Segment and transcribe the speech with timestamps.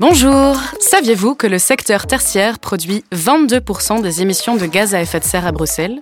[0.00, 5.24] Bonjour Saviez-vous que le secteur tertiaire produit 22% des émissions de gaz à effet de
[5.24, 6.00] serre à Bruxelles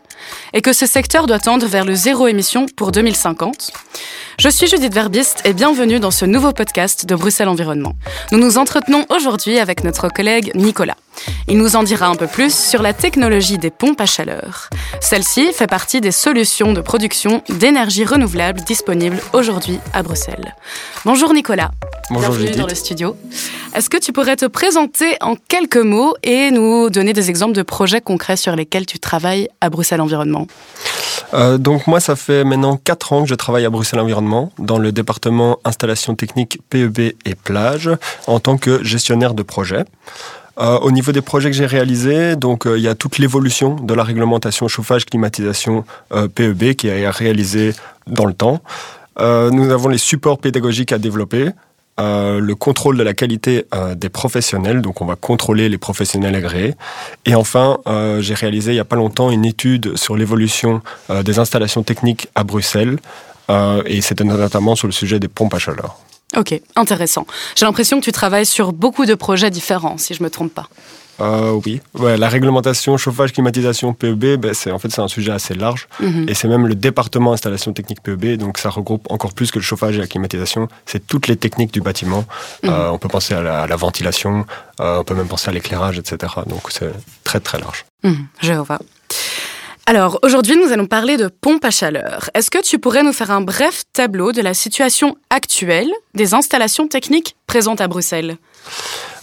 [0.53, 3.73] et que ce secteur doit tendre vers le zéro émission pour 2050
[4.39, 7.95] Je suis Judith Verbiste et bienvenue dans ce nouveau podcast de Bruxelles Environnement.
[8.31, 10.97] Nous nous entretenons aujourd'hui avec notre collègue Nicolas.
[11.49, 14.69] Il nous en dira un peu plus sur la technologie des pompes à chaleur.
[15.01, 20.55] Celle-ci fait partie des solutions de production d'énergie renouvelable disponibles aujourd'hui à Bruxelles.
[21.05, 21.71] Bonjour Nicolas.
[22.11, 22.61] Bonjour Bienvenue Judith.
[22.61, 23.17] dans le studio.
[23.75, 27.63] Est-ce que tu pourrais te présenter en quelques mots et nous donner des exemples de
[27.63, 30.47] projets concrets sur lesquels tu travailles à Bruxelles Environnement
[31.35, 34.79] Euh, donc moi, ça fait maintenant 4 ans que je travaille à Bruxelles Environnement dans
[34.79, 37.91] le département installation technique PEB et plage
[38.27, 39.85] en tant que gestionnaire de projet.
[40.61, 43.77] Euh, au niveau des projets que j'ai réalisés, donc euh, il y a toute l'évolution
[43.77, 47.75] de la réglementation chauffage climatisation euh, PEB qui est réalisée
[48.09, 48.61] dans le temps.
[49.21, 51.51] Euh, nous avons les supports pédagogiques à développer.
[52.01, 56.35] euh, le contrôle de la qualité euh, des professionnels, donc on va contrôler les professionnels
[56.35, 56.75] agréés.
[57.27, 57.79] Et enfin,
[58.21, 60.81] j'ai réalisé il n'y a pas longtemps une étude sur l'évolution
[61.25, 62.99] des installations techniques à Bruxelles,
[63.87, 65.99] et c'était notamment sur le sujet des pompes à chaleur.
[66.37, 67.27] Ok, intéressant.
[67.57, 70.69] J'ai l'impression que tu travailles sur beaucoup de projets différents, si je me trompe pas.
[71.21, 75.33] Euh, oui, ouais, la réglementation chauffage climatisation PEB, ben, c'est en fait c'est un sujet
[75.33, 76.29] assez large, Mhm.
[76.29, 79.65] et c'est même le département installation technique PEB, donc ça regroupe encore plus que le
[79.65, 80.69] chauffage et la climatisation.
[80.87, 82.25] C'est toutes les techniques du bâtiment.
[82.63, 82.71] Mhm.
[82.71, 84.47] Euh, on peut penser à la, à la ventilation,
[84.81, 86.33] euh, on peut même penser à l'éclairage, etc.
[86.47, 86.93] Donc c'est
[87.25, 87.85] très très large.
[88.05, 88.79] Mhm, je vois.
[89.89, 92.29] Alors, aujourd'hui, nous allons parler de pompes à chaleur.
[92.35, 96.87] Est-ce que tu pourrais nous faire un bref tableau de la situation actuelle des installations
[96.87, 98.37] techniques présentes à Bruxelles?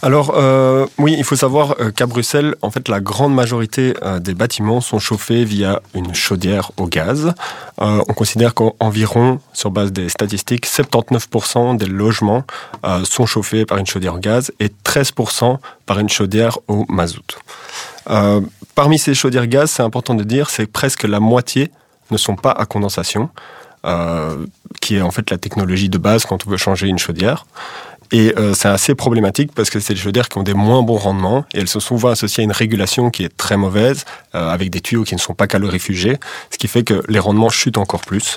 [0.02, 4.18] Alors euh, oui, il faut savoir euh, qu'à Bruxelles, en fait, la grande majorité euh,
[4.18, 7.32] des bâtiments sont chauffés via une chaudière au gaz.
[7.78, 12.44] On considère qu'environ, sur base des statistiques, 79% des logements
[13.04, 17.38] sont chauffés par une chaudière au gaz et 13% par une chaudière au mazout.
[18.74, 21.70] Parmi ces chaudières gaz, c'est important de dire, c'est presque la moitié
[22.10, 23.28] ne sont pas à condensation,
[24.80, 27.44] qui est en fait la technologie de base quand on veut changer une chaudière.
[28.12, 30.96] Et euh, c'est assez problématique parce que c'est des chaudières qui ont des moins bons
[30.96, 34.70] rendements et elles sont souvent associées à une régulation qui est très mauvaise, euh, avec
[34.70, 36.18] des tuyaux qui ne sont pas calorifugés,
[36.50, 38.36] ce qui fait que les rendements chutent encore plus.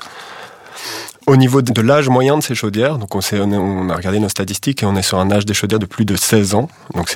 [1.28, 4.88] Au niveau de l'âge moyen de ces chaudières, donc on, a- regardé nos statistiques et
[4.88, 6.70] on est sur un âge des chaudières de plus de 16 ans.
[6.96, 7.14] Donc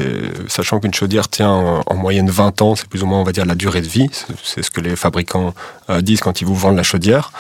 [0.48, 3.32] sachant qu'une chaudière tient en, en moyenne 20 ans, c'est plus ou moins on va
[3.32, 4.10] dire la durée de vie.
[4.44, 5.56] C'est- ce que les fabricants
[5.90, 7.32] euh, disent quand ils vous vendent la chaudière.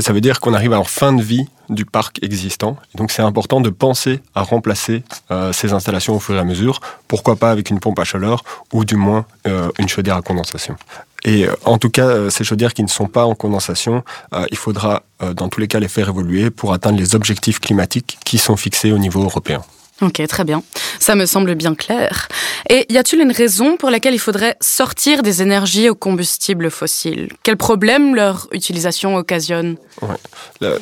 [0.00, 2.76] Ça veut dire qu'on arrive en fin de vie du parc existant.
[2.94, 6.80] Donc c'est important de penser à remplacer euh, ces installations au fur et à mesure.
[7.08, 10.76] Pourquoi pas avec une pompe à chaleur ou du moins euh, une chaudière à condensation.
[11.24, 14.04] Et euh, en tout cas, ces chaudières qui ne sont pas en condensation,
[14.50, 15.02] il faudra
[15.34, 18.92] dans tous les cas les faire évoluer pour atteindre les objectifs climatiques qui sont fixés
[18.92, 19.62] au niveau européen.
[20.00, 20.62] Ok, très bien.
[21.00, 22.28] Ça me semble bien clair.
[22.70, 27.30] Et y a-t-il une raison pour laquelle il faudrait sortir des énergies aux combustibles fossiles?
[27.42, 29.76] Quels problèmes leur utilisation occasionne?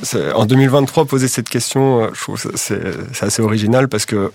[0.02, 2.80] C'est- En 2023, poser cette question, euh, je trouve que c'est
[3.22, 4.30] assez original parce que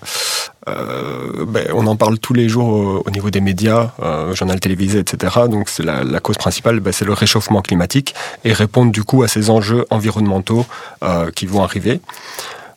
[0.68, 4.60] euh, ben, on en parle tous les jours au, au niveau des médias, euh, journal
[4.60, 5.42] télévisé, etc.
[5.50, 8.16] Donc c'est la, cause principale, ben, c'est le réchauffement climatique
[8.46, 10.66] et répondre du coup à ces enjeux environnementaux
[11.36, 12.00] qui vont arriver.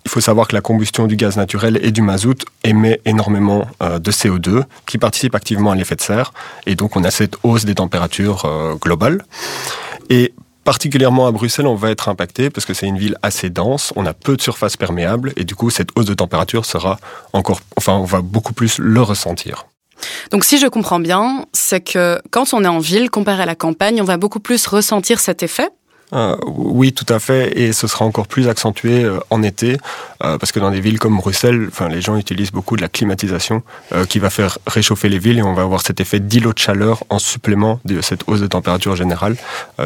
[0.04, 3.98] Il faut savoir que la combustion du gaz naturel et du mazout émet énormément euh,
[3.98, 6.32] de CO2 qui participe activement à l'effet de serre
[6.66, 9.24] et donc on a cette hausse des températures euh, globales.
[10.10, 10.34] Et
[10.64, 14.04] particulièrement à Bruxelles, on va être impacté parce que c'est une ville assez dense, on
[14.04, 16.98] a peu de surface perméable et du coup cette hausse de température sera
[17.32, 19.66] encore, enfin on va beaucoup plus le ressentir.
[20.30, 23.54] Donc si je comprends bien, c'est que quand on est en ville, comparé à la
[23.54, 25.70] campagne, on va beaucoup plus ressentir cet effet
[26.12, 29.78] Euh, oui, tout à fait, et ce sera encore plus accentué euh, en été,
[30.22, 32.88] euh, parce que dans des villes comme Bruxelles, enfin, les gens utilisent beaucoup de la
[32.88, 36.52] climatisation euh, qui va faire réchauffer les villes, et on va avoir cet effet d'îlot
[36.52, 39.36] de chaleur en supplément de cette hausse de température générale.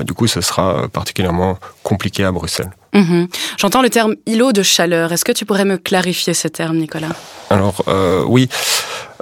[0.05, 2.71] Du coup, ce sera particulièrement compliqué à Bruxelles.
[2.95, 3.29] Mhm.
[3.59, 5.13] J'entends le terme îlot de chaleur.
[5.13, 7.15] Est-ce que tu pourrais me clarifier ce terme, Nicolas?
[7.51, 7.85] Alors
[8.27, 8.49] oui,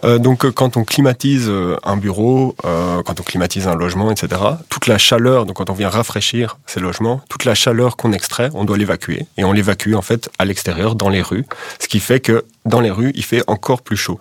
[0.04, 1.50] Euh, donc quand on climatise
[1.84, 5.75] un bureau, euh, quand on climatise un logement, etc., toute la chaleur, donc quand on
[5.75, 6.81] vient rafraîchir ces
[7.28, 9.26] toute la chaleur qu'on extrait, on doit l'évacuer.
[9.36, 11.44] Et on l'évacue en fait à l'extérieur, dans les rues,
[11.80, 14.20] ce qui fait que dans les rues, il fait encore plus chaud.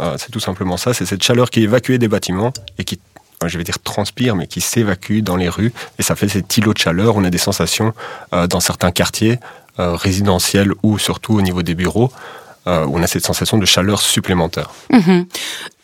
[0.00, 2.98] Euh, c'est tout simplement ça, c'est cette chaleur qui est évacuée des bâtiments et qui
[3.42, 6.56] euh, je vais dire transpire, mais qui s'évacue dans les rues, et ça fait cet
[6.56, 7.16] îlot de chaleur.
[7.16, 7.92] On a des sensations
[8.32, 9.38] euh, dans certains quartiers
[9.78, 12.12] résidentiels ou surtout au niveau des bureaux,
[12.66, 14.70] où on a cette sensation de chaleur supplémentaire.
[14.90, 15.24] Mhm.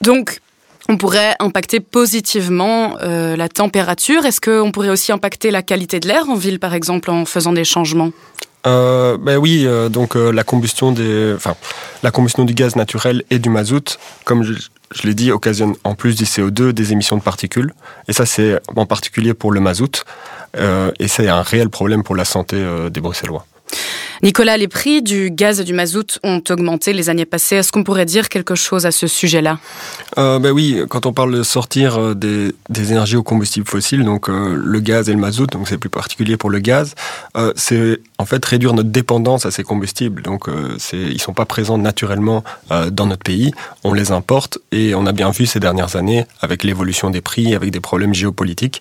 [0.03, 0.43] Donc,
[0.89, 4.25] on pourrait impacter positivement euh, la température.
[4.25, 7.53] Est-ce qu'on pourrait aussi impacter la qualité de l'air en ville, par exemple, en faisant
[7.53, 8.11] des changements?
[8.67, 11.55] Euh, ben oui, euh, donc la combustion des, enfin,
[12.03, 14.55] la combustion du gaz naturel et du mazout, comme je,
[14.95, 17.73] je l'ai dit, occasionne en plus du CO2 des émissions de particules.
[18.09, 20.05] Et ça, c'est en particulier pour le mazout.
[20.99, 22.57] Et c'est un réel problème pour la santé
[22.91, 23.45] des Bruxellois.
[24.23, 27.57] Nicolas, les prix du gaz et du mazout ont augmenté les années passées.
[27.57, 29.59] Est-ce qu'on pourrait dire quelque chose à ce sujet-là?
[30.19, 32.53] Euh, ben oui, quand on parle de sortir euh, des,
[32.91, 36.37] énergies aux combustibles fossiles, donc euh, le gaz et le mazout, donc c'est plus particulier
[36.37, 36.95] pour le gaz,
[37.55, 40.23] c'est en fait réduire notre dépendance à ces combustibles.
[40.23, 40.49] Donc
[40.79, 42.43] c'est, ils sont pas présents naturellement
[42.91, 43.53] dans notre pays,
[43.85, 47.55] on les importe et on a bien vu ces dernières années avec l'évolution des prix,
[47.55, 48.81] avec des problèmes géopolitiques,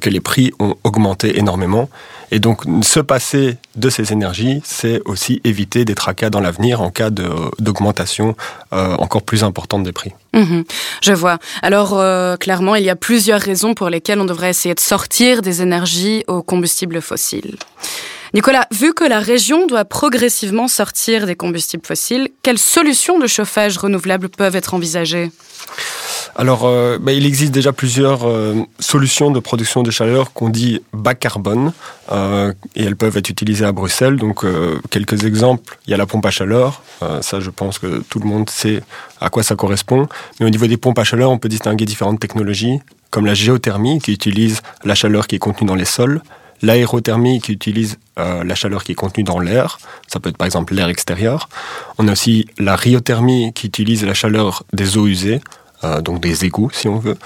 [0.00, 1.90] que les prix ont augmenté énormément.
[2.30, 6.90] Et donc se passer de ces énergies, c'est aussi éviter des tracas dans l'avenir en
[6.90, 8.36] cas d'augmentation
[8.72, 10.12] euh, encore plus importante des prix.
[10.32, 10.64] Mhm,
[11.02, 11.38] Je vois.
[11.62, 15.42] Alors, euh, clairement, il y a plusieurs raisons pour lesquelles on devrait essayer de sortir
[15.42, 17.56] des énergies aux combustibles fossiles.
[18.32, 23.76] Nicolas, vu que la région doit progressivement sortir des combustibles fossiles, quelles solutions de chauffage
[23.76, 25.32] renouvelables peuvent être envisagées?
[26.36, 30.80] Alors, euh, bah, il existe déjà plusieurs euh, solutions de production de chaleur qu'on dit
[30.92, 31.72] bas carbone,
[32.12, 34.16] euh, et elles peuvent être utilisées à Bruxelles.
[34.16, 35.78] Donc, euh, quelques exemples.
[35.86, 36.82] Il y a la pompe à chaleur.
[37.02, 38.82] Euh, ça, je pense que tout le monde sait
[39.20, 40.08] à quoi ça correspond.
[40.38, 42.80] Mais au niveau des pompes à chaleur, on peut distinguer différentes technologies,
[43.10, 46.22] comme la géothermie, qui utilise la chaleur qui est contenue dans les sols,
[46.62, 49.78] l'aérothermie, qui utilise euh, la chaleur qui est contenue dans l'air.
[50.06, 51.48] Ça peut être par exemple l'air extérieur.
[51.98, 55.40] On a aussi la ryothermie, qui utilise la chaleur des eaux usées.
[55.82, 57.16] Euh, donc des égouts si on veut,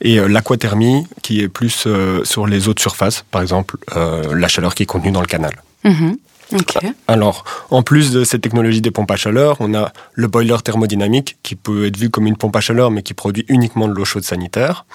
[0.00, 4.34] et euh, l'aquathermie qui est plus euh, sur les eaux de surface, par exemple euh,
[4.34, 5.52] la chaleur qui est contenue dans le canal.
[5.84, 6.16] Mhm.
[7.06, 11.36] Alors, en plus de cette technologie des pompes à chaleur, on a le boiler thermodynamique
[11.42, 14.06] qui peut être vu comme une pompe à chaleur mais qui produit uniquement de l'eau
[14.06, 14.86] chaude sanitaire.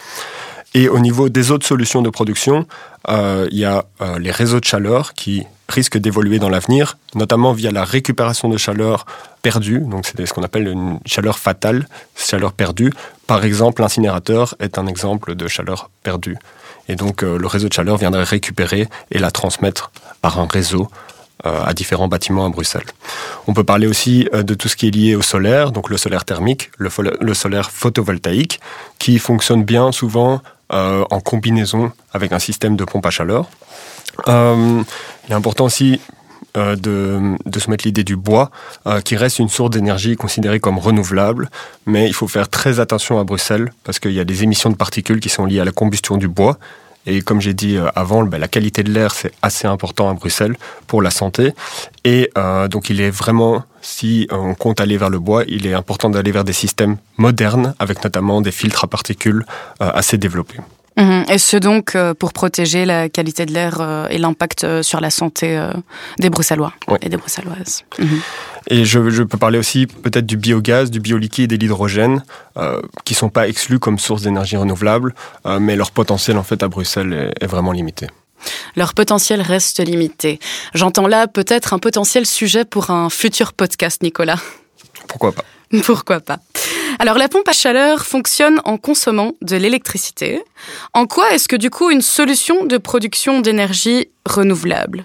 [0.73, 2.65] Et au niveau des autres solutions de production,
[3.07, 3.85] il y a
[4.17, 9.05] les réseaux de chaleur qui risquent d'évoluer dans l'avenir, notamment via la récupération de chaleur
[9.41, 9.79] perdue.
[9.79, 12.91] Donc c'est ce qu'on appelle une chaleur fatale, chaleur perdue.
[13.27, 16.37] Par exemple, l'incinérateur est un exemple de chaleur perdue.
[16.89, 20.89] Et donc euh, le réseau de chaleur viendrait récupérer et la transmettre par un réseau
[21.45, 22.85] euh, à différents bâtiments à Bruxelles.
[23.47, 25.97] On peut parler aussi euh, de tout ce qui est lié au solaire, donc le
[25.97, 28.59] solaire thermique, le, solaire photovoltaïque,
[28.99, 33.47] qui fonctionne bien souvent en combinaison avec un système de pompe à chaleur.
[34.27, 34.83] Euh,
[35.27, 35.99] il est important aussi
[36.57, 38.51] euh, de, de soumettre l'idée du bois,
[38.85, 41.49] euh, qui reste une source d'énergie considérée comme renouvelable,
[41.85, 44.75] mais il faut faire très attention à Bruxelles, parce qu'il y a des émissions de
[44.75, 46.57] particules qui sont liées à la combustion du bois,
[47.05, 50.55] et comme j'ai dit avant, ben, la qualité de l'air, c'est assez important à Bruxelles
[50.87, 51.51] pour la santé.
[52.05, 52.31] Et
[52.69, 56.31] donc il est vraiment, si on compte aller vers le bois, il est important d'aller
[56.31, 59.45] vers des systèmes modernes, avec notamment des filtres à particules
[59.81, 60.59] assez développés.
[60.95, 64.83] Mhm, Et ce donc euh, pour protéger la qualité de l'air euh, et l'impact euh,
[64.83, 65.59] sur la santé
[66.19, 67.83] des Bruxellois et des Bruxelloises.
[67.99, 68.21] Mhm.
[68.67, 72.23] Et je, je peux parler aussi peut-être du biogaz, du bioliquide et de l'hydrogène,
[72.57, 75.13] euh, qui sont pas exclus comme source d'énergie renouvelable,
[75.45, 78.07] euh, mais leur potentiel en fait à Bruxelles est, est vraiment limité.
[78.75, 80.39] Leur potentiel reste limité.
[80.73, 84.37] J'entends là peut-être un potentiel sujet pour un futur podcast, Nicolas.
[85.07, 85.43] Pourquoi pas?
[85.83, 86.39] Pourquoi pas?
[87.03, 90.41] Alors la pompe à chaleur fonctionne en consommant de l'électricité.
[90.93, 95.03] En quoi est-ce que du coup une solution de production d'énergie renouvelable?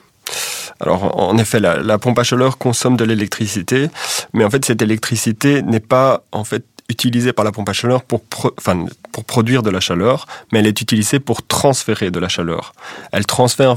[0.78, 3.90] Alors en effet, la, pompe à chaleur consomme de l'électricité,
[4.32, 8.02] mais en fait cette électricité n'est pas en fait utilisée par la pompe à chaleur
[8.02, 12.72] pour, pour produire de la chaleur, mais elle est utilisée pour transférer de la chaleur.
[13.12, 13.76] Elle transfère,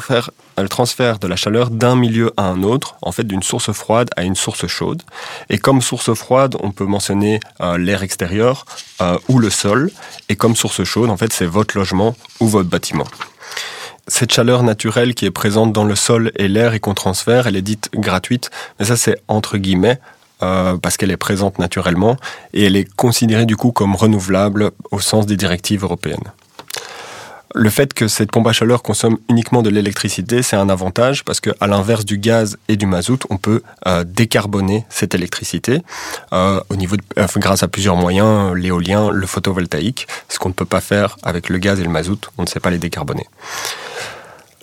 [0.56, 4.10] elle transfère de la chaleur d'un milieu à un autre, en fait d'une source froide
[4.16, 5.02] à une source chaude.
[5.50, 8.66] Et comme source froide, on peut mentionner euh, l'air extérieur
[9.02, 9.92] euh, ou le sol,
[10.30, 13.08] et comme source chaude, en fait, c'est votre logement ou votre bâtiment.
[14.08, 17.56] Cette chaleur naturelle qui est présente dans le sol et l'air et qu'on transfère, elle
[17.56, 18.50] est dite gratuite,
[18.80, 20.00] mais ça c'est entre guillemets
[20.44, 22.18] euh, parce qu'elle est présente naturellement
[22.54, 26.32] et elle est considérée du coup comme renouvelable au sens des directives européennes.
[27.54, 31.42] Le fait que cette pompe à chaleur consomme uniquement de l'électricité, c'est un avantage parce
[31.42, 35.82] que, à l'inverse du gaz et du mazout, on peut euh, décarboner cette électricité
[36.32, 36.62] euh,
[37.36, 41.58] grâce à plusieurs moyens, l'éolien, le photovoltaïque, ce qu'on ne peut pas faire avec le
[41.58, 43.28] gaz et le mazout, on ne sait pas les décarboner.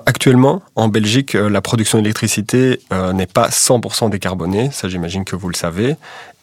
[0.08, 5.36] Actuellement, en Belgique, euh, la production d'électricité euh, n'est pas 100% décarbonée, ça j'imagine que
[5.36, 5.96] vous le savez,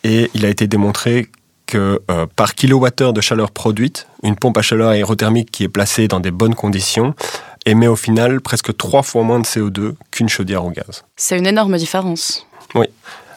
[0.04, 1.30] et il a été démontré
[1.66, 6.08] que euh, par kilowattheure de chaleur produite, une pompe à chaleur aérothermique qui est placée
[6.08, 7.16] dans des bonnes conditions
[7.66, 11.04] émet au final presque trois fois moins de CO2 qu'une chaudière au gaz.
[11.16, 12.46] C'est une énorme différence.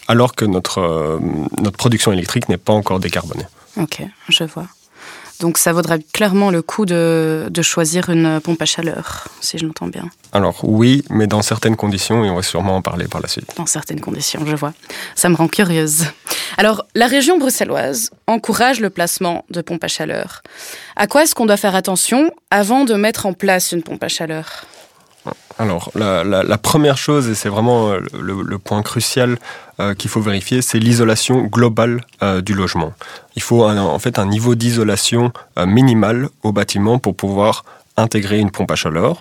[0.08, 1.18] Alors que notre, euh,
[1.62, 3.47] notre production électrique n'est pas encore décarbonée.
[3.78, 4.66] Ok, je vois.
[5.40, 9.66] Donc ça vaudra clairement le coup de, de choisir une pompe à chaleur, si je
[9.66, 10.11] l'entends bien.
[10.33, 13.52] Alors oui, mais dans certaines conditions, et on va sûrement en parler par la suite.
[13.57, 14.73] Dans certaines conditions, je vois.
[15.14, 16.04] Ça me rend curieuse.
[16.57, 20.42] Alors, la région bruxelloise encourage le placement de pompes à chaleur.
[20.97, 24.09] À quoi est-ce qu'on doit faire attention avant de mettre en place une pompe à
[24.09, 24.64] chaleur?
[25.58, 29.38] Alors, la, première chose, et c'est vraiment euh, le, point crucial
[29.80, 32.92] euh, qu'il faut vérifier, c'est l'isolation globale euh, du logement.
[33.34, 37.64] Il faut en fait un niveau d'isolation minimal au bâtiment pour pouvoir
[37.96, 39.20] intégrer une pompe à chaleur.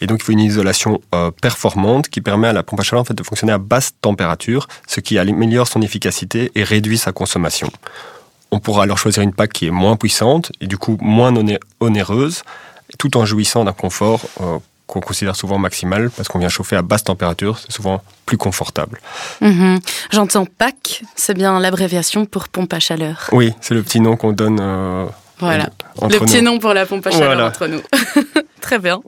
[0.00, 1.00] Et donc, il faut une isolation
[1.40, 4.68] performante qui permet à la pompe à chaleur en fait, de fonctionner à basse température,
[4.86, 7.70] ce qui améliore son efficacité et réduit sa consommation.
[8.52, 11.34] On pourra alors choisir une PAC qui est moins puissante et du coup moins
[11.80, 12.42] onéreuse,
[12.98, 14.20] tout en jouissant d'un confort
[14.86, 19.00] qu'on considère souvent maximal parce qu'on vient chauffer à basse température, c'est souvent plus confortable.
[19.40, 19.80] Mhm.
[20.10, 23.28] J'entends PAC, c'est bien l'abréviation pour pompe à chaleur.
[23.32, 24.58] Oui, c'est le petit nom qu'on donne.
[24.60, 25.06] Euh,
[25.38, 25.68] voilà,
[26.02, 27.82] le petit nom pour la pompe à chaleur entre nous.
[28.60, 29.00] Très bien.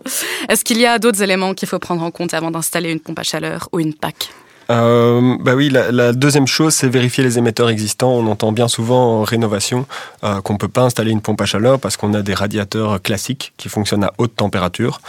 [0.49, 3.19] Est-ce qu'il y a d'autres éléments qu'il faut prendre en compte avant d'installer une pompe
[3.19, 4.31] à chaleur ou une PAC
[4.71, 8.11] euh, bah oui, la, deuxième chose, c'est vérifier les émetteurs existants.
[8.11, 9.87] On entend bien souvent en rénovation
[10.25, 13.01] euh, qu'on ne peut pas installer une pompe à chaleur parce qu'on a des radiateurs
[13.01, 15.01] classiques qui fonctionnent à haute température.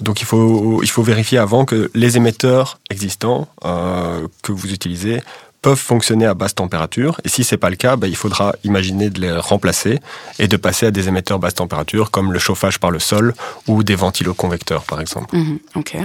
[0.00, 5.22] Donc il faut, il faut vérifier avant que les émetteurs existants euh, que vous utilisez
[5.62, 7.20] peuvent fonctionner à basse température.
[7.24, 10.00] Et si c'est pas le cas, bah, il faudra imaginer de les remplacer
[10.38, 13.32] et de passer à des émetteurs basse température comme le chauffage par le sol
[13.68, 15.34] ou des ventiloconvecteurs par exemple.
[15.34, 15.96] Mhm, ok.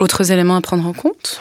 [0.00, 1.40] Autres éléments à prendre en compte?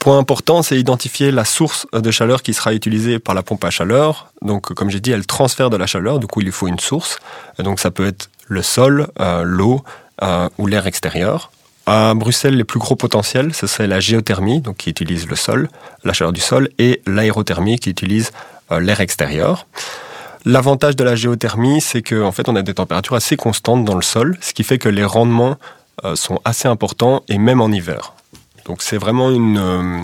[0.00, 3.70] Point important, c'est identifier la source de chaleur qui sera utilisée par la pompe à
[3.70, 4.32] chaleur.
[4.40, 6.78] Donc, comme j'ai dit, elle transfère de la chaleur, du coup, il lui faut une
[6.78, 7.18] source.
[7.58, 9.84] Donc, ça peut être le sol, euh, l'eau
[10.22, 11.50] euh, ou l'air extérieur.
[11.84, 15.68] À Bruxelles, les plus gros potentiels, ce serait la géothermie, donc qui utilise le sol,
[16.02, 18.30] la chaleur du sol, et l'aérothermie qui utilise
[18.72, 19.66] euh, l'air extérieur.
[20.46, 23.96] L'avantage de la géothermie, c'est qu'en en fait, on a des températures assez constantes dans
[23.96, 25.58] le sol, ce qui fait que les rendements
[26.14, 28.14] sont assez importants et même en hiver.
[28.70, 29.58] Donc c'est vraiment une...
[29.58, 30.00] Euh,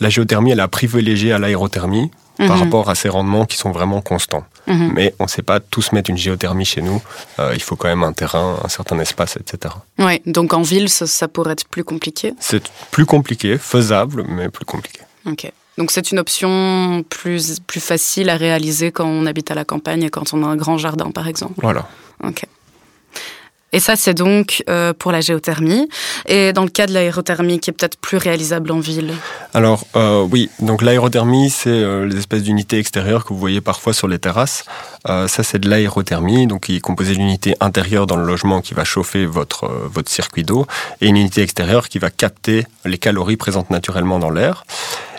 [0.00, 2.62] la géothermie, elle a privilégié à l'aérothermie par mhm.
[2.62, 4.44] rapport à ces rendements qui sont vraiment constants.
[4.66, 4.92] Mhm.
[4.94, 7.02] Mais on ne sait pas tous mettre une géothermie chez nous.
[7.38, 9.74] Euh, il faut quand même un terrain, un certain espace, etc.
[9.98, 12.32] Oui, donc en ville, ça, pourrait être plus compliqué?
[12.40, 15.00] C'est plus compliqué, faisable, mais plus compliqué.
[15.26, 15.52] Ok.
[15.76, 20.04] Donc c'est une option plus, plus facile à réaliser quand on habite à la campagne
[20.04, 21.60] et quand on a un grand jardin, par exemple?
[21.60, 21.86] Voilà.
[22.22, 22.44] Ok.
[23.74, 25.88] Et ça, c'est donc euh, pour la géothermie.
[26.26, 29.12] Et dans le cas de l'aérothermie, qui est peut-être plus réalisable en ville
[29.52, 33.92] Alors euh, oui, donc l'aérothermie, c'est euh, les espèces d'unités extérieures que vous voyez parfois
[33.92, 34.64] sur les terrasses.
[35.04, 38.84] ça, c'est de l'aérothermie, donc qui est composé d'unités intérieures dans le logement qui va
[38.84, 40.68] chauffer votre, votre circuit d'eau,
[41.00, 44.64] et une unité extérieure qui va capter les calories présentes naturellement dans l'air.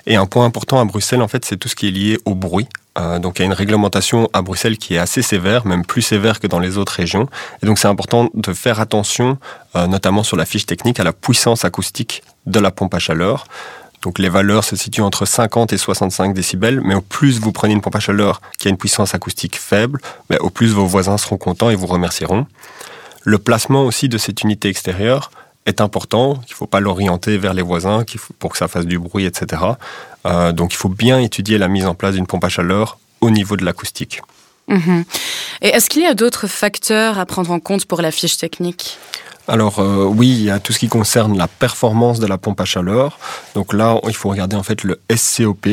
[0.07, 2.35] Et un point important à Bruxelles, en fait, c'est tout ce qui est lié au
[2.35, 2.67] bruit.
[2.97, 6.01] Euh, donc il y a une réglementation à Bruxelles qui est assez sévère, même plus
[6.01, 7.27] sévère que dans les autres régions.
[7.61, 9.37] Et donc c'est important de faire attention,
[9.75, 13.45] euh, notamment sur la fiche technique, à la puissance acoustique de la pompe à chaleur.
[14.01, 17.73] Donc les valeurs se situent entre 50 et 65 décibels, mais au plus vous prenez
[17.73, 19.99] une pompe à chaleur qui a une puissance acoustique faible,
[20.29, 22.45] mais au plus vos voisins seront contents et vous remercieront.
[23.23, 25.31] Le placement aussi de cette unité extérieure
[25.65, 28.03] est important, qu'il ne faut pas l'orienter vers les voisins
[28.39, 29.61] pour que ça fasse du bruit, etc.
[30.25, 33.31] Euh, donc il faut bien étudier la mise en place d'une pompe à chaleur au
[33.31, 34.21] niveau de l'acoustique.
[34.67, 35.05] Mhm.
[35.61, 38.97] Et est-ce qu'il y a d'autres facteurs à prendre en compte pour la fiche technique?
[39.47, 42.59] Alors euh, oui, il y a tout ce qui concerne la performance de la pompe
[42.61, 43.19] à chaleur.
[43.53, 45.67] Donc là, il faut regarder en fait le SCOP,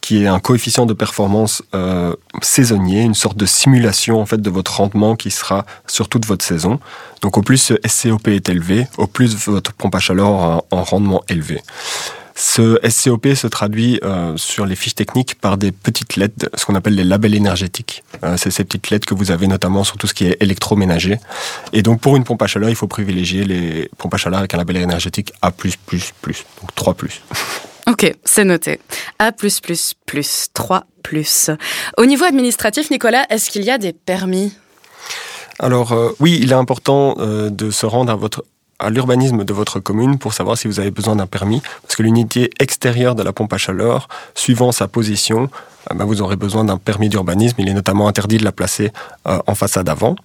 [0.00, 4.50] qui est un coefficient de performance euh, saisonnier, une sorte de simulation en fait de
[4.50, 6.80] votre rendement qui sera sur toute votre saison.
[7.20, 10.82] Donc au plus ce SCOP est élevé, au plus votre pompe à chaleur aura un
[10.82, 11.60] rendement élevé.
[12.40, 16.76] Ce SCOP se traduit euh, sur les fiches techniques par des petites lettres, ce qu'on
[16.76, 18.04] appelle les labels énergétiques.
[18.22, 21.18] Euh, c'est ces petites lettres que vous avez notamment sur tout ce qui est électroménager.
[21.72, 24.54] Et donc pour une pompe à chaleur, il faut privilégier les pompes à chaleur avec
[24.54, 26.94] un label énergétique A+++, donc 3+.
[27.88, 28.78] Ok, c'est noté.
[29.18, 31.56] A+++, 3+.
[31.96, 34.52] Au niveau administratif, Nicolas, est-ce qu'il y a des permis?
[35.58, 38.44] Alors euh, oui, il est important de se rendre à votre
[38.78, 42.02] à l'urbanisme de votre commune pour savoir si vous avez besoin d'un permis, parce que
[42.02, 45.50] l'unité extérieure de la pompe à chaleur, suivant sa position,
[45.90, 47.56] euh, bah, vous aurez besoin d'un permis d'urbanisme.
[47.58, 48.92] Il est notamment interdit de la placer
[49.26, 50.16] euh, en façade avant.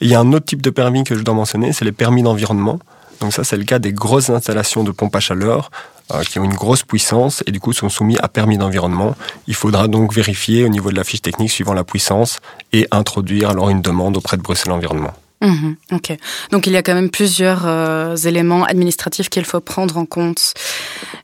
[0.00, 2.22] il y a un autre type de permis que je dois mentionner, c'est les permis
[2.22, 2.78] d'environnement.
[3.20, 5.70] Donc ça, c'est le cas des grosses installations de pompe à chaleur
[6.12, 9.14] euh, qui ont une grosse puissance et du coup sont soumis à permis d'environnement.
[9.46, 12.40] Il faudra donc vérifier au niveau de la fiche technique suivant la puissance
[12.72, 15.12] et introduire alors une demande auprès de Bruxelles Environnement.
[15.42, 16.16] Mhm, ok.
[16.50, 20.52] Donc il y a quand même plusieurs euh, éléments administratifs qu'il faut prendre en compte.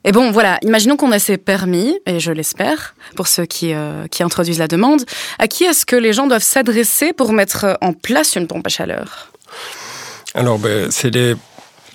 [0.05, 4.07] Et bon, voilà, imaginons qu'on ait ces permis, et je l'espère, pour ceux qui, euh,
[4.07, 5.05] qui introduisent la demande.
[5.39, 8.71] À qui est-ce que les gens doivent s'adresser pour mettre en place une pompe à
[8.71, 9.33] chaleur?
[10.35, 11.35] Alors, ben, c'est les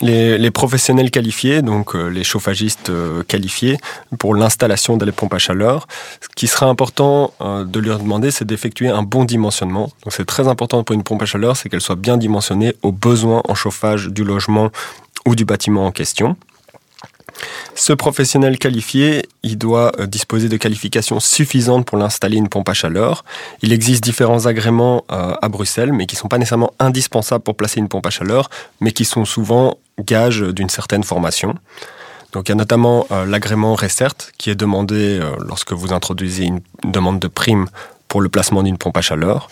[0.01, 3.77] les, professionnels qualifiés, donc euh, les chauffagistes euh, qualifiés
[4.19, 5.87] pour l'installation des pompes à chaleur.
[6.21, 9.91] Ce qui sera important euh, de leur demander, c'est d'effectuer un bon dimensionnement.
[10.03, 12.91] Donc c'est très important pour une pompe à chaleur, c'est qu'elle soit bien dimensionnée aux
[12.91, 14.71] besoins en chauffage du logement
[15.25, 16.35] ou du bâtiment en question.
[17.75, 22.73] Ce professionnel qualifié, il doit euh, disposer de qualifications suffisantes pour l'installer une pompe à
[22.73, 23.23] chaleur.
[23.61, 27.55] Il existe différents agréments euh, à Bruxelles, mais qui ne sont pas nécessairement indispensables pour
[27.55, 28.49] placer une pompe à chaleur,
[28.81, 31.55] mais qui sont souvent gages d'une certaine formation.
[32.33, 36.61] Donc il y a notamment euh, l'agrément RECERT qui est demandé lorsque vous introduisez une
[36.83, 37.67] demande de prime
[38.07, 39.49] pour le placement d'une pompe à chaleur.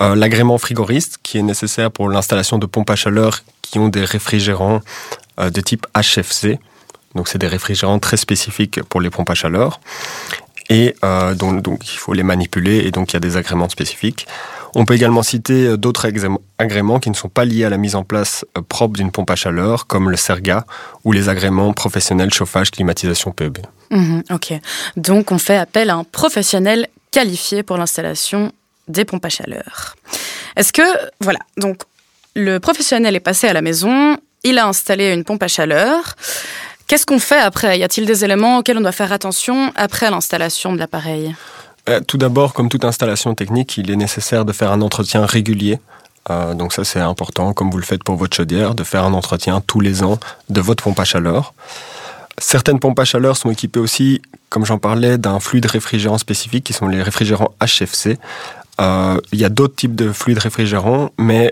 [0.00, 4.80] l'agrément frigoriste qui est nécessaire pour l'installation de pompes à chaleur qui ont des réfrigérants
[5.38, 6.58] de type HFC.
[7.14, 9.80] Donc c'est des réfrigérants très spécifiques pour les pompes à chaleur.
[10.70, 14.26] Et euh, donc, il faut les manipuler et donc il y a des agréments spécifiques.
[14.74, 16.10] On peut également citer euh, d'autres
[16.58, 19.30] agréments qui ne sont pas liés à la mise en place euh, propre d'une pompe
[19.30, 20.66] à chaleur, comme le SERGA
[21.04, 23.58] ou les agréments professionnels chauffage, climatisation PEB.
[23.90, 24.52] Mhm, ok.
[24.96, 28.52] Donc on fait appel à un professionnel qualifié pour l'installation
[28.88, 29.96] des pompes à chaleur.
[30.56, 30.82] Est-ce que,
[31.20, 31.82] voilà, donc
[32.34, 36.14] le professionnel est passé à la maison, il a installé une pompe à chaleur.
[36.88, 37.78] Qu'est-ce qu'on fait après?
[37.78, 41.36] Y a-t-il des éléments auxquels on doit faire attention après l'installation de l'appareil?
[41.90, 45.78] Euh, Tout d'abord, comme toute installation technique, il est nécessaire de faire un entretien régulier.
[46.30, 49.12] Euh, donc ça c'est important, comme vous le faites pour votre chaudière, de faire un
[49.12, 50.18] entretien tous les ans
[50.48, 51.52] de votre pompe à chaleur.
[52.38, 56.72] Certaines pompes à chaleur sont équipées aussi, comme j'en parlais, d'un fluide réfrigérant spécifique qui
[56.72, 58.18] sont les réfrigérants HFC.
[58.80, 61.50] Euh, il y a d'autres types de fluides réfrigérants, mais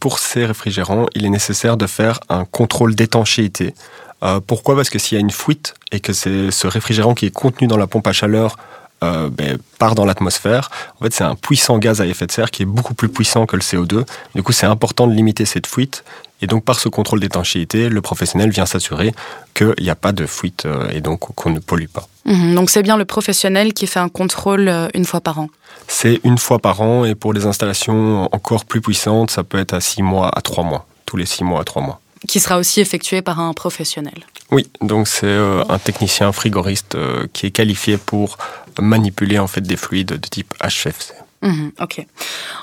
[0.00, 3.74] pour ces réfrigérants, il est nécessaire de faire un contrôle d'étanchéité.
[4.22, 4.76] Euh, pourquoi?
[4.76, 7.66] Parce que s'il y a une fuite et que c'est ce réfrigérant qui est contenu
[7.66, 8.56] dans la pompe à chaleur
[9.02, 10.70] euh, ben, part dans l'atmosphère.
[11.00, 13.46] En fait, c'est un puissant gaz à effet de serre qui est beaucoup plus puissant
[13.46, 14.04] que le CO2.
[14.36, 16.04] Du coup, c'est important de limiter cette fuite.
[16.40, 19.12] Et donc, par ce contrôle d'étanchéité, le professionnel vient s'assurer
[19.54, 22.06] qu'il n'y a pas de fuite euh, et donc qu'on ne pollue pas.
[22.26, 22.54] Mhm.
[22.54, 25.48] donc, c'est bien le professionnel qui fait un contrôle une fois par an
[25.88, 29.74] C'est une fois par an et pour les installations encore plus puissantes, ça peut être
[29.74, 32.58] à six mois à trois mois, tous les six mois à trois mois qui sera
[32.58, 34.26] aussi effectué par un professionnel.
[34.50, 38.38] Oui, donc c'est euh, un technicien frigoriste euh, qui est qualifié pour
[38.78, 41.14] manipuler en fait des fluides de type HFC.
[41.40, 42.06] Mhm, ok.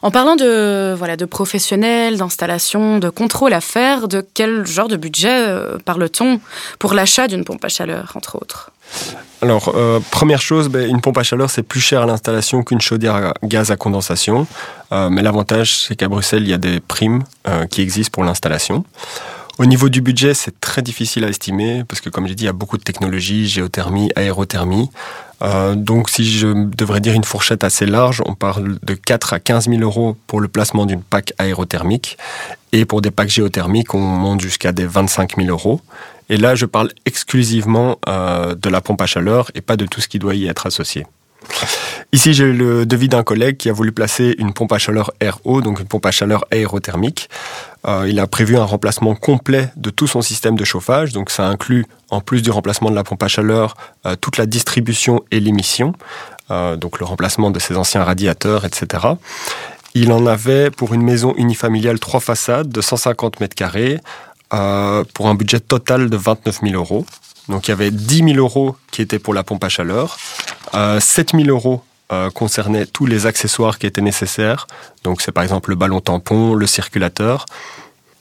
[0.04, 4.96] En parlant de voilà de professionnels, d'installation, de contrôle à faire, de quel genre de
[4.96, 6.40] budget euh, parle-t-on
[6.78, 8.72] pour l'achat d'une pompe à chaleur, entre autres?
[9.42, 9.74] Alors,
[10.12, 13.34] première chose, ben, une pompe à chaleur, c'est plus cher à l'installation qu'une chaudière à
[13.44, 14.48] gaz à condensation.
[14.92, 17.24] mais l'avantage, c'est qu'à Bruxelles, il y a des primes
[17.70, 18.84] qui existent pour l'installation.
[19.60, 22.46] Au niveau du budget, c'est très difficile à estimer parce que, comme j'ai dit, il
[22.46, 24.90] y a beaucoup de technologies, géothermie, aérothermie.
[25.42, 29.40] Euh, donc, si je devrais dire une fourchette assez large, on parle de 4 à
[29.42, 32.18] 15 000 euros pour le placement d'une PAC aérothermique.
[32.72, 35.82] Et pour des packs géothermiques, on monte jusqu'à des 25 000 euros.
[36.30, 40.00] Et là, je parle exclusivement euh, de la pompe à chaleur et pas de tout
[40.00, 41.06] ce qui doit y être associé.
[42.12, 45.62] Ici, j'ai le devis d'un collègue qui a voulu placer une pompe à chaleur RO,
[45.62, 47.30] donc une pompe à chaleur aérothermique.
[47.88, 51.48] Euh, il a prévu un remplacement complet de tout son système de chauffage, donc ça
[51.48, 53.76] inclut, en plus du remplacement de la pompe à chaleur,
[54.08, 55.94] euh, toute la distribution et l'émission,
[56.50, 59.06] euh, donc le remplacement de ses anciens radiateurs, etc.
[59.94, 64.00] Il en avait pour une maison unifamiliale trois façades de 150 mètres carrés,
[65.14, 67.06] pour un budget total de 29 000 euros.
[67.50, 70.18] Donc il y avait 10 000 euros qui étaient pour la pompe à chaleur,
[70.74, 74.66] 7 000 euros euh, concernait tous les accessoires qui étaient nécessaires.
[75.04, 77.46] Donc c'est par exemple le ballon tampon, le circulateur.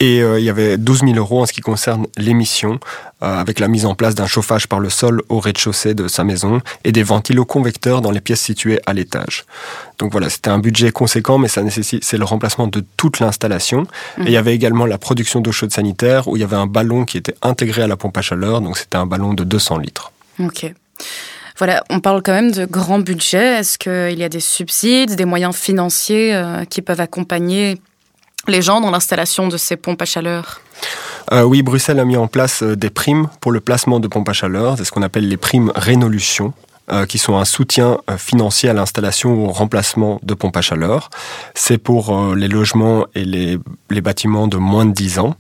[0.01, 2.79] Et euh, il y avait 12 000 euros en ce qui concerne l'émission,
[3.23, 6.23] euh, avec la mise en place d'un chauffage par le sol au rez-de-chaussée de sa
[6.23, 9.45] maison et des ventilos-convecteurs dans les pièces situées à l'étage.
[9.99, 13.89] Donc voilà, c'était un budget conséquent, mais ça nécessite, c'est le remplacement de toute l'installation.
[14.19, 16.67] Et il y avait également la production d'eau chaude sanitaire, où il y avait un
[16.67, 19.79] ballon qui était intégré à la pompe à chaleur, donc c'était un ballon de 200
[19.79, 20.13] litres.
[20.39, 20.73] Ok.
[21.57, 23.59] Voilà, on parle quand même de grands budgets.
[23.59, 27.81] Est-ce qu'il y a des subsides, des moyens financiers euh, qui peuvent accompagner
[28.49, 30.61] les gens dans l'installation de ces pompes à chaleur
[31.31, 34.29] euh, oui, Bruxelles a mis en place euh, des primes pour le placement de pompes
[34.31, 34.77] à chaleur.
[34.79, 36.55] C'est ce qu'on appelle les primes Rénolution.
[37.07, 41.11] qui sont un soutien financier à l'installation ou au remplacement de pompes à chaleur.
[41.55, 43.59] C'est pour les logements et les,
[43.91, 45.35] les, bâtiments de moins de 10 ans.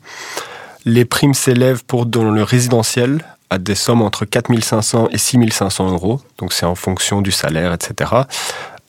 [0.85, 6.21] Les primes s'élèvent pour dans le résidentiel à des sommes entre 4500 et 6500 euros,
[6.38, 8.12] donc c'est en fonction du salaire, etc.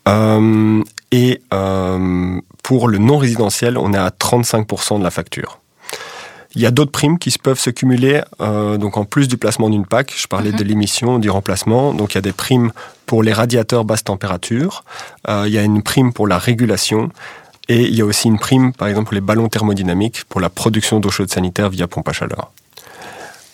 [0.06, 1.42] et
[2.64, 5.60] pour le non résidentiel, on est à 35% de la facture.
[6.56, 9.70] Il y a d'autres primes qui peuvent se cumuler, euh, donc en plus du placement
[9.70, 10.14] d'une PAC.
[10.18, 10.70] Je parlais de mhm.
[10.70, 11.94] l'émission, du remplacement.
[11.94, 12.72] Donc il y a des primes
[13.06, 14.84] pour les radiateurs basse température.
[15.28, 17.10] Euh, il y a une prime pour la régulation.
[17.68, 20.50] Et il y a aussi une prime, par exemple, pour les ballons thermodynamiques pour la
[20.50, 22.52] production d'eau chaude sanitaire via pompe à chaleur.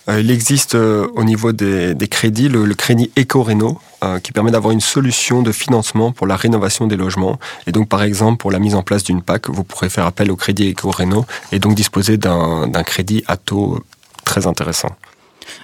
[0.07, 4.71] Euh, il existe euh, au niveau des, crédits le, crédit éco-réno euh, qui permet d'avoir
[4.71, 7.39] une solution de financement pour la rénovation des logements.
[7.67, 10.31] Et donc, par exemple, pour la mise en place d'une PAC, vous pourrez faire appel
[10.31, 13.83] au crédit éco-réno et donc disposer d'un crédit à taux
[14.23, 14.89] très intéressant.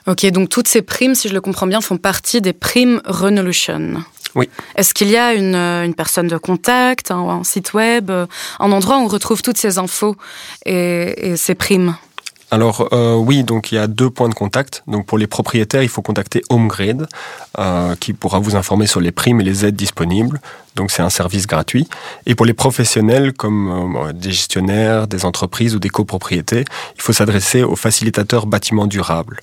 [0.08, 4.04] Ok, donc toutes ces primes, si je le comprends bien, font partie des primes Renolution.
[4.36, 4.48] Oui.
[4.76, 9.08] Est-ce qu'il y a une, personne de contact, un, site web, un endroit où on
[9.08, 10.16] retrouve toutes ces infos
[10.66, 11.96] et ces primes?
[12.52, 14.84] Alors euh, oui, donc il y a deux points de contact.
[14.86, 17.08] Donc pour les propriétaires, il faut contacter HomeGrid,
[17.58, 20.42] euh, qui pourra vous informer sur les primes et les aides disponibles.
[20.76, 21.88] Donc c'est un service gratuit.
[22.26, 26.64] Et pour les professionnels, comme euh, des gestionnaires, des entreprises ou des copropriétés,
[26.96, 29.42] il faut s'adresser au facilitateur bâtiment durable.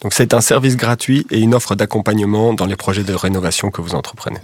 [0.00, 3.82] Donc c'est un service gratuit et une offre d'accompagnement dans les projets de rénovation que
[3.82, 4.38] vous entreprenez.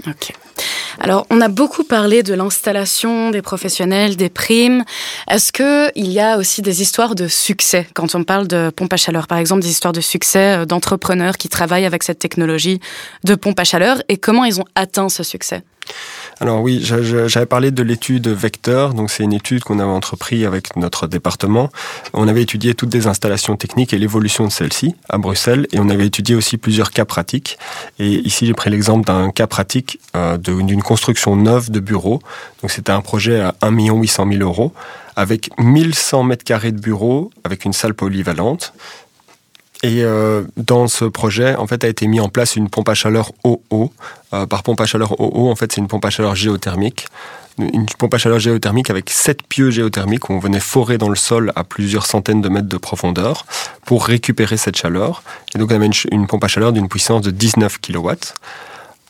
[0.98, 4.84] Alors, on a beaucoup parlé de l'installation des professionnels, des primes.
[5.28, 8.96] Est-ce qu'il y a aussi des histoires de succès quand on parle de pompe à
[8.96, 9.26] chaleur?
[9.26, 12.80] Par exemple, des histoires de succès euh, d'entrepreneurs qui travaillent avec cette technologie
[13.24, 15.62] de pompe à chaleur et comment ils ont atteint ce succès?
[16.38, 20.76] Alors oui, j'avais parlé de l'étude Vecteur, donc c'est une étude qu'on avait entreprise avec
[20.76, 21.70] notre département.
[22.12, 25.88] On avait étudié toutes des installations techniques et l'évolution de celles-ci à Bruxelles, et on
[25.88, 27.58] avait étudié aussi plusieurs cas pratiques.
[27.98, 32.20] Et ici, j'ai pris l'exemple d'un cas pratique euh, d'une construction neuve de bureaux.
[32.60, 34.72] Donc c'était un projet à 1 800 000 euros
[35.16, 38.74] avec 1100 mètres carrés de bureaux, avec une salle polyvalente.
[39.86, 42.94] Et euh, dans ce projet, en fait, a été mis en place une pompe à
[42.94, 43.92] chaleur OO.
[44.34, 47.06] Euh, par pompe à chaleur OO, en fait, c'est une pompe à chaleur géothermique.
[47.56, 51.14] Une pompe à chaleur géothermique avec sept pieux géothermiques où on venait forer dans le
[51.14, 53.46] sol à plusieurs centaines de mètres de profondeur
[53.84, 55.22] pour récupérer cette chaleur.
[55.54, 58.10] Et donc, on avait une, pompe à chaleur d'une puissance de 19 kW.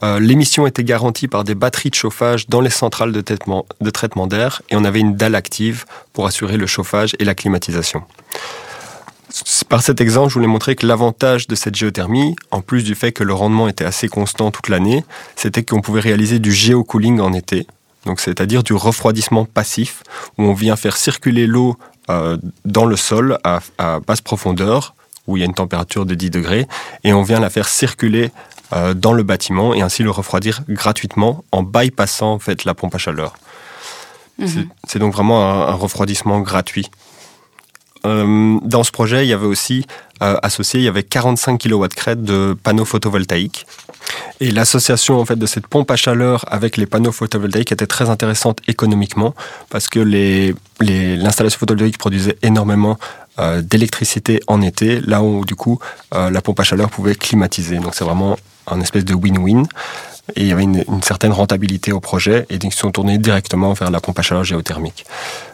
[0.03, 3.89] Euh, l'émission était garantie par des batteries de chauffage dans les centrales de traitement, de
[3.89, 8.03] traitement d'air et on avait une dalle active pour assurer le chauffage et la climatisation
[9.69, 13.13] par cet exemple, je voulais montrer que l'avantage de cette géothermie, en plus du fait
[13.13, 17.33] que le rendement était assez constant toute l'année, c'était qu'on pouvait réaliser du géocooling en
[17.33, 17.67] été,
[18.05, 20.03] donc c'est-à-dire du refroidissement passif,
[20.39, 21.77] où on vient faire circuler l'eau
[22.09, 23.61] euh, dans le sol à,
[24.07, 24.95] basse profondeur,
[25.27, 26.67] où il y a une température de 10 degrés,
[27.03, 28.31] et on vient la faire circuler
[28.73, 32.95] euh, dans le bâtiment et ainsi le refroidir gratuitement en bypassant en fait la pompe
[32.95, 33.35] à chaleur.
[34.39, 34.69] Mhm.
[34.87, 36.91] C'est donc vraiment un refroidissement gratuit.
[38.07, 39.85] Euh, dans ce projet, il y avait aussi
[40.23, 43.67] euh, associé, il y avait 45 kW crête de panneaux photovoltaïques.
[44.41, 48.09] Et l'association en fait de cette pompe à chaleur avec les panneaux photovoltaïques était très
[48.09, 49.35] intéressante économiquement
[49.69, 49.99] parce que
[50.81, 52.99] l'installation photovoltaïque produisait énormément
[53.39, 55.79] euh, d'électricité en été, là où du coup
[56.13, 57.79] la pompe à chaleur pouvait climatiser.
[57.79, 58.37] Donc c'est vraiment
[58.69, 59.67] un espèce de win-win
[60.35, 63.73] et il y avait une, certaine rentabilité au projet et donc ils sont tournés directement
[63.75, 65.05] vers la pompe à chaleur géothermique.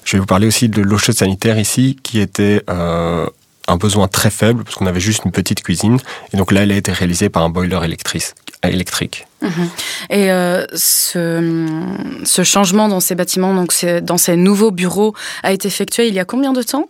[0.05, 3.27] Je vais vous parler aussi de l'eau chaude sanitaire ici qui était euh,
[3.69, 5.99] un besoin très faible parce qu'on avait juste une petite cuisine
[6.33, 7.79] et donc là elle a été réalisée par un boiler
[8.63, 9.27] électrique.
[9.43, 9.51] Mhm.
[10.11, 11.77] Et euh, ce,
[12.25, 16.21] ce, changement dans ces bâtiments, donc dans ces nouveaux bureaux, a été effectué il y
[16.21, 16.89] a combien de temps?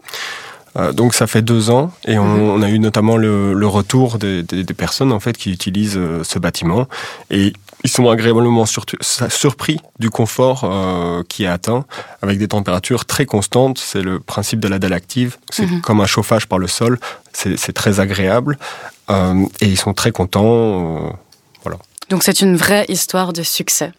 [0.76, 2.42] Euh, donc ça fait deux ans et on, mhm.
[2.42, 6.00] on a eu notamment le, le retour des, des, des, personnes en fait qui utilisent
[6.22, 6.86] ce bâtiment
[7.30, 7.52] et
[7.84, 11.84] ils sont agréablement surpris du confort euh, qui est atteint
[12.22, 13.78] avec des températures très constantes.
[13.78, 15.38] C'est le principe de la dalle active.
[15.50, 15.80] C'est mhm.
[15.80, 16.98] comme un chauffage par le sol.
[17.32, 18.58] C'est très agréable
[19.10, 21.06] euh, et ils sont très contents.
[21.06, 21.10] Euh,
[21.62, 21.78] voilà.
[22.10, 23.92] Donc c'est une vraie histoire de succès.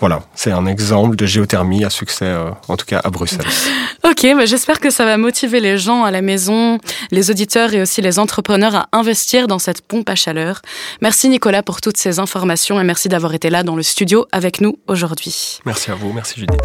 [0.00, 3.46] Voilà, c'est un exemple de géothermie à succès, euh, en tout cas à Bruxelles.
[4.04, 6.78] ok, mais j'espère que ça va motiver les gens à la maison,
[7.10, 10.62] les auditeurs et aussi les entrepreneurs à investir dans cette pompe à chaleur.
[11.02, 14.62] Merci Nicolas pour toutes ces informations et merci d'avoir été là dans le studio avec
[14.62, 15.60] nous aujourd'hui.
[15.66, 16.60] Merci à vous, merci Judith.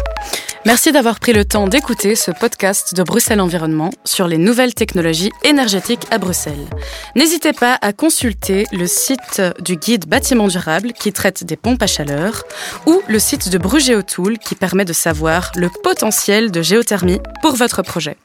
[0.66, 5.30] Merci d'avoir pris le temps d'écouter ce podcast de Bruxelles Environnement sur les nouvelles technologies
[5.44, 6.66] énergétiques à Bruxelles.
[7.14, 11.86] N'hésitez pas à consulter le site du guide bâtiment durable qui traite des pompes à
[11.86, 12.42] chaleur
[12.84, 17.82] ou le site de Brugéotool qui permet de savoir le potentiel de géothermie pour votre
[17.82, 18.16] projet.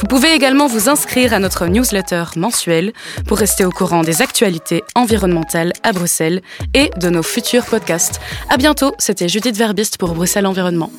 [0.00, 2.94] Vous pouvez également vous inscrire à notre newsletter mensuelle
[3.28, 6.42] pour rester au courant des actualités environnementales à Bruxelles
[6.74, 8.20] et de nos futurs podcasts.
[8.50, 10.90] À bientôt, c'était Judith Verbiste pour Bruxelles Environnement.